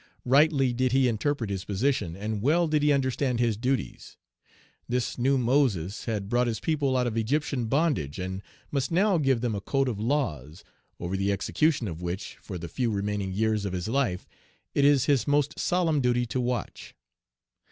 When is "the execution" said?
11.15-11.87